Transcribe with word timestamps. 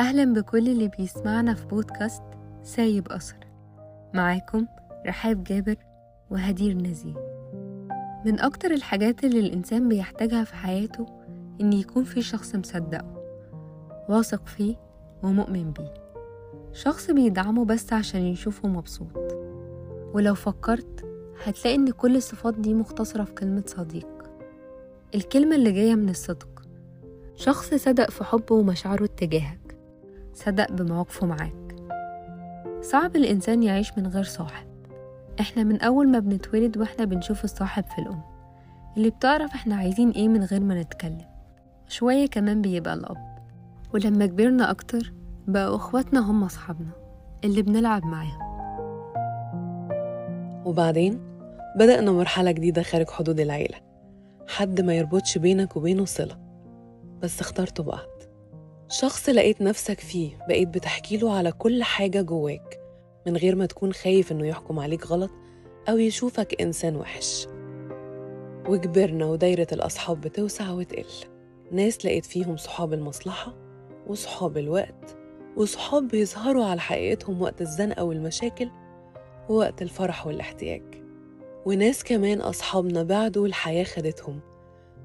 أهلا 0.00 0.24
بكل 0.32 0.68
اللي 0.68 0.88
بيسمعنا 0.88 1.54
في 1.54 1.66
بودكاست 1.66 2.22
سايب 2.62 3.12
أثر 3.12 3.36
معاكم 4.14 4.66
رحاب 5.06 5.44
جابر 5.44 5.76
وهدير 6.30 6.76
نزيه. 6.76 7.14
من 8.26 8.40
أكتر 8.40 8.70
الحاجات 8.70 9.24
اللي 9.24 9.40
الإنسان 9.40 9.88
بيحتاجها 9.88 10.44
في 10.44 10.54
حياته 10.54 11.06
إن 11.60 11.72
يكون 11.72 12.04
في 12.04 12.22
شخص 12.22 12.54
مصدقه 12.54 13.22
واثق 14.08 14.46
فيه 14.46 14.76
ومؤمن 15.22 15.70
بيه. 15.70 15.94
شخص 16.72 17.10
بيدعمه 17.10 17.64
بس 17.64 17.92
عشان 17.92 18.20
يشوفه 18.20 18.68
مبسوط. 18.68 19.36
ولو 20.14 20.34
فكرت 20.34 21.04
هتلاقي 21.44 21.76
إن 21.76 21.90
كل 21.90 22.16
الصفات 22.16 22.54
دي 22.54 22.74
مختصرة 22.74 23.24
في 23.24 23.32
كلمة 23.32 23.64
صديق. 23.66 24.08
الكلمة 25.14 25.56
اللي 25.56 25.72
جاية 25.72 25.94
من 25.94 26.08
الصدق. 26.08 26.62
شخص 27.34 27.74
صدق 27.74 28.10
في 28.10 28.24
حبه 28.24 28.54
ومشاعره 28.54 29.04
اتجاهك. 29.04 29.69
صدق 30.34 30.72
بمواقفه 30.72 31.26
معاك. 31.26 31.76
صعب 32.80 33.16
الإنسان 33.16 33.62
يعيش 33.62 33.98
من 33.98 34.06
غير 34.06 34.24
صاحب. 34.24 34.66
إحنا 35.40 35.62
من 35.64 35.80
أول 35.80 36.08
ما 36.08 36.18
بنتولد 36.18 36.78
وإحنا 36.78 37.04
بنشوف 37.04 37.44
الصاحب 37.44 37.84
في 37.84 37.98
الأم. 37.98 38.20
اللي 38.96 39.10
بتعرف 39.10 39.54
إحنا 39.54 39.74
عايزين 39.76 40.10
إيه 40.10 40.28
من 40.28 40.44
غير 40.44 40.60
ما 40.60 40.82
نتكلم. 40.82 41.26
شوية 41.88 42.26
كمان 42.26 42.62
بيبقى 42.62 42.94
الأب. 42.94 43.38
ولما 43.94 44.26
كبرنا 44.26 44.70
أكتر 44.70 45.12
بقوا 45.48 45.76
إخواتنا 45.76 46.30
هم 46.30 46.44
أصحابنا 46.44 46.90
اللي 47.44 47.62
بنلعب 47.62 48.04
معاهم. 48.04 48.50
وبعدين 50.64 51.20
بدأنا 51.76 52.12
مرحلة 52.12 52.50
جديدة 52.50 52.82
خارج 52.82 53.10
حدود 53.10 53.40
العيلة. 53.40 53.78
حد 54.48 54.80
ما 54.80 54.94
يربطش 54.94 55.38
بينك 55.38 55.76
وبينه 55.76 56.04
صلة. 56.04 56.38
بس 57.22 57.40
اخترتوا 57.40 57.84
بعض. 57.84 58.29
شخص 58.90 59.28
لقيت 59.28 59.62
نفسك 59.62 60.00
فيه 60.00 60.38
بقيت 60.48 60.68
بتحكيله 60.68 61.36
على 61.36 61.52
كل 61.52 61.82
حاجة 61.82 62.22
جواك 62.22 62.80
من 63.26 63.36
غير 63.36 63.56
ما 63.56 63.66
تكون 63.66 63.92
خايف 63.92 64.32
إنه 64.32 64.46
يحكم 64.46 64.78
عليك 64.78 65.06
غلط 65.06 65.30
أو 65.88 65.98
يشوفك 65.98 66.60
إنسان 66.60 66.96
وحش. 66.96 67.46
وكبرنا 68.68 69.26
ودايرة 69.26 69.66
الأصحاب 69.72 70.20
بتوسع 70.20 70.70
وتقل. 70.70 71.04
ناس 71.72 72.06
لقيت 72.06 72.26
فيهم 72.26 72.56
صحاب 72.56 72.92
المصلحة 72.92 73.54
وصحاب 74.06 74.58
الوقت 74.58 75.16
وصحاب 75.56 76.08
بيظهروا 76.08 76.64
على 76.64 76.80
حقيقتهم 76.80 77.42
وقت 77.42 77.60
الزنقة 77.60 78.04
والمشاكل 78.04 78.70
ووقت 79.48 79.82
الفرح 79.82 80.26
والاحتياج. 80.26 80.82
وناس 81.66 82.04
كمان 82.04 82.40
أصحابنا 82.40 83.02
بعدوا 83.02 83.42
والحياة 83.42 83.84
خدتهم 83.84 84.40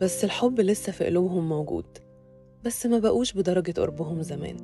بس 0.00 0.24
الحب 0.24 0.60
لسه 0.60 0.92
في 0.92 1.04
قلوبهم 1.04 1.48
موجود. 1.48 2.07
بس 2.64 2.86
ما 2.86 2.98
بقوش 2.98 3.32
بدرجة 3.32 3.72
قربهم 3.72 4.22
زمان. 4.22 4.56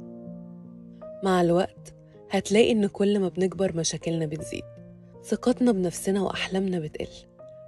مع 1.24 1.40
الوقت 1.40 1.94
هتلاقي 2.30 2.72
إن 2.72 2.86
كل 2.86 3.18
ما 3.18 3.28
بنكبر 3.28 3.76
مشاكلنا 3.76 4.26
بتزيد. 4.26 4.64
ثقتنا 5.24 5.72
بنفسنا 5.72 6.22
وأحلامنا 6.22 6.78
بتقل. 6.78 7.08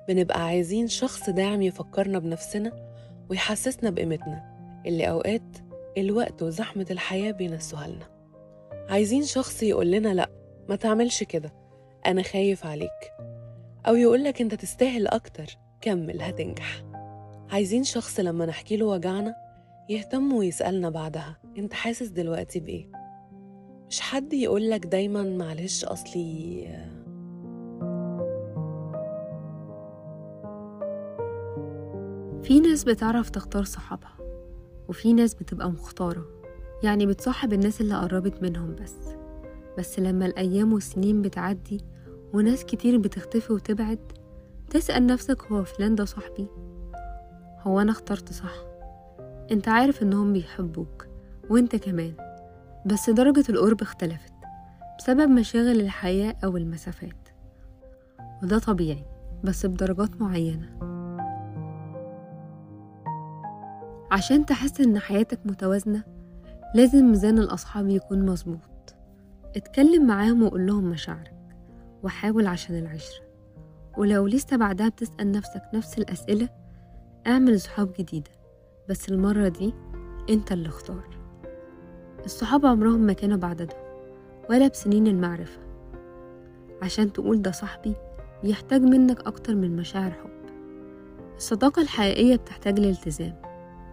بنبقى 0.08 0.44
عايزين 0.44 0.88
شخص 0.88 1.30
داعم 1.30 1.62
يفكرنا 1.62 2.18
بنفسنا 2.18 2.72
ويحسسنا 3.30 3.90
بقيمتنا 3.90 4.56
اللي 4.86 5.10
أوقات 5.10 5.56
الوقت 5.98 6.42
وزحمة 6.42 6.86
الحياة 6.90 7.32
بينسوها 7.32 7.88
لنا. 7.88 8.06
عايزين 8.88 9.22
شخص 9.22 9.62
يقول 9.62 9.90
لنا 9.90 10.14
لأ 10.14 10.30
ما 10.68 10.76
تعملش 10.76 11.22
كده. 11.22 11.52
أنا 12.06 12.22
خايف 12.22 12.66
عليك. 12.66 13.12
أو 13.88 13.94
يقولك 13.94 14.40
أنت 14.40 14.54
تستاهل 14.54 15.06
أكتر. 15.06 15.58
كمل 15.80 16.22
هتنجح. 16.22 16.84
عايزين 17.50 17.84
شخص 17.84 18.20
لما 18.20 18.46
نحكي 18.46 18.76
له 18.76 18.86
وجعنا 18.86 19.45
يهتم 19.88 20.32
ويسألنا 20.32 20.90
بعدها 20.90 21.36
أنت 21.58 21.72
حاسس 21.72 22.08
دلوقتي 22.08 22.60
بإيه؟ 22.60 22.86
مش 23.90 24.00
حد 24.00 24.32
يقولك 24.32 24.86
دايما 24.86 25.22
معلش 25.22 25.84
أصلي 25.84 26.66
في 32.42 32.60
ناس 32.60 32.84
بتعرف 32.84 33.30
تختار 33.30 33.64
صحابها 33.64 34.16
وفي 34.88 35.12
ناس 35.12 35.34
بتبقى 35.34 35.70
مختارة 35.70 36.26
يعني 36.82 37.06
بتصاحب 37.06 37.52
الناس 37.52 37.80
اللي 37.80 37.94
قربت 37.94 38.42
منهم 38.42 38.74
بس. 38.74 38.94
بس 39.78 39.98
لما 39.98 40.26
الأيام 40.26 40.72
والسنين 40.72 41.22
بتعدي 41.22 41.80
وناس 42.34 42.64
كتير 42.64 42.98
بتختفي 42.98 43.52
وتبعد 43.52 43.98
تسأل 44.70 45.06
نفسك 45.06 45.42
هو 45.52 45.64
فلان 45.64 45.94
ده 45.94 46.04
صاحبي؟ 46.04 46.46
هو 47.60 47.80
أنا 47.80 47.90
اخترت 47.92 48.32
صح؟ 48.32 48.75
انت 49.52 49.68
عارف 49.68 50.02
انهم 50.02 50.32
بيحبوك 50.32 51.06
وانت 51.50 51.76
كمان. 51.76 52.12
بس 52.86 53.10
درجة 53.10 53.44
القرب 53.48 53.82
اختلفت 53.82 54.32
بسبب 54.98 55.30
مشاغل 55.30 55.80
الحياة 55.80 56.36
أو 56.44 56.56
المسافات. 56.56 57.28
وده 58.42 58.58
طبيعي 58.58 59.04
بس 59.44 59.66
بدرجات 59.66 60.20
معينة. 60.20 60.76
عشان 64.10 64.46
تحس 64.46 64.80
إن 64.80 64.98
حياتك 64.98 65.38
متوازنة 65.44 66.04
لازم 66.74 67.04
ميزان 67.04 67.38
الأصحاب 67.38 67.88
يكون 67.88 68.26
مظبوط. 68.26 68.94
اتكلم 69.56 70.06
معاهم 70.06 70.42
وقول 70.42 70.66
لهم 70.66 70.84
مشاعرك 70.84 71.34
وحاول 72.02 72.46
عشان 72.46 72.78
العشرة. 72.78 73.24
ولو 73.98 74.26
لسه 74.26 74.56
بعدها 74.56 74.88
بتسأل 74.88 75.32
نفسك 75.32 75.62
نفس 75.74 75.98
الأسئلة 75.98 76.48
اعمل 77.26 77.60
صحاب 77.60 77.92
جديدة. 77.98 78.35
بس 78.88 79.08
المرة 79.08 79.48
دي 79.48 79.74
انت 80.30 80.52
اللي 80.52 80.68
اختار. 80.68 81.04
الصحاب 82.24 82.66
عمرهم 82.66 83.00
ما 83.00 83.12
كانوا 83.12 83.36
بعددهم 83.36 83.80
ولا 84.50 84.68
بسنين 84.68 85.06
المعرفة. 85.06 85.60
عشان 86.82 87.12
تقول 87.12 87.42
ده 87.42 87.50
صاحبي 87.50 87.94
بيحتاج 88.42 88.82
منك 88.82 89.26
أكتر 89.26 89.54
من 89.54 89.76
مشاعر 89.76 90.10
حب. 90.10 90.30
الصداقة 91.36 91.82
الحقيقية 91.82 92.36
بتحتاج 92.36 92.80
لالتزام 92.80 93.42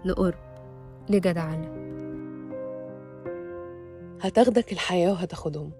لقرب 0.06 0.40
لجدعنة. 1.10 1.84
هتاخدك 4.22 4.72
الحياة 4.72 5.12
وهتاخدهم 5.12 5.72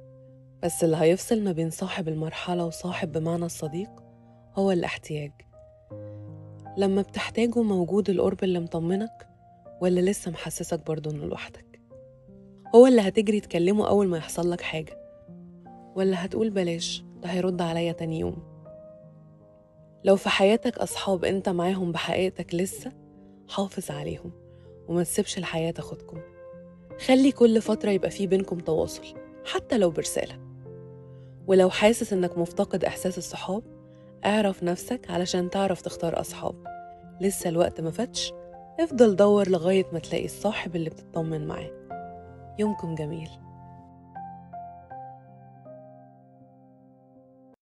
بس 0.64 0.84
اللي 0.84 0.98
هيفصل 0.98 1.44
ما 1.44 1.52
بين 1.52 1.70
صاحب 1.70 2.08
المرحلة 2.08 2.66
وصاحب 2.66 3.12
بمعنى 3.12 3.46
الصديق 3.46 3.90
هو 4.56 4.72
الاحتياج. 4.72 5.32
لما 6.78 7.02
بتحتاجه 7.02 7.62
موجود 7.62 8.10
القرب 8.10 8.44
اللي 8.44 8.60
مطمنك 8.60 9.28
ولا 9.82 10.00
لسه 10.00 10.32
محسسك 10.32 10.86
برضه 10.88 11.12
إنه 11.12 11.26
لوحدك؟ 11.26 11.80
هو 12.76 12.88
اللي 12.88 13.02
هتجري 13.02 13.40
تكلمه 13.40 13.88
أول 13.88 14.08
ما 14.08 14.18
يحصل 14.18 14.52
لك 14.52 14.62
حاجة 14.62 14.98
ولا 15.96 16.26
هتقول 16.26 16.50
بلاش 16.50 17.04
ده 17.22 17.30
هيرد 17.30 17.62
عليا 17.62 17.92
تاني 17.92 18.20
يوم؟ 18.20 18.44
لو 20.04 20.16
في 20.16 20.30
حياتك 20.30 20.78
أصحاب 20.78 21.26
أنت 21.26 21.50
معاهم 21.50 21.92
بحقيقتك 21.92 22.56
لسه 22.56 22.92
حافظ 23.50 23.92
عليهم 23.92 24.32
وما 24.88 25.04
تسيبش 25.04 25.38
الحياة 25.38 25.72
تاخدكم. 25.72 26.18
خلي 27.06 27.32
كل 27.32 27.62
فترة 27.62 27.92
يبقى 27.92 28.10
في 28.10 28.28
بينكم 28.28 28.58
تواصل 28.60 29.04
حتى 29.46 29.78
لو 29.78 29.90
برسالة. 29.90 30.40
ولو 31.48 31.70
حاسس 31.70 32.14
إنك 32.14 32.38
مفتقد 32.38 32.86
إحساس 32.86 33.18
الصحاب 33.18 33.64
اعرف 34.26 34.64
نفسك 34.64 35.12
علشان 35.12 35.50
تعرف 35.50 35.82
تختار 35.82 36.20
أصحاب. 36.20 36.56
لسه 37.22 37.50
الوقت 37.50 37.82
ما 37.82 37.92
فاتش 37.92 38.34
افضل 38.80 39.16
دور 39.16 39.50
لغاية 39.50 39.86
ما 39.94 40.00
تلاقي 40.00 40.26
الصاحب 40.26 40.76
اللي 40.76 40.90
بتطمن 40.90 41.48
معاه. 41.48 41.72
يومكم 42.60 42.96
جميل. 42.96 43.30